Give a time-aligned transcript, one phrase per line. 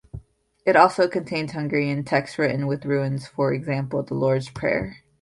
[0.65, 4.97] It also contains Hungarian texts written with runes, for example, the Lord's Prayer.